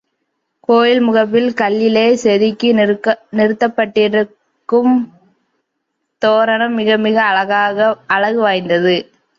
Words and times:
கோயில் 0.69 1.01
முகப்பில் 1.01 1.49
கல்லிலே 1.53 2.05
செதுக்கி 2.13 2.69
நிறுத்தப்பட்டருக்கும் 3.33 4.93
தோரணம் 6.21 6.73
மிக 6.73 6.97
மிக 6.97 7.17
அழகு 8.07 8.39
வாய்ந்தது. 8.39 8.95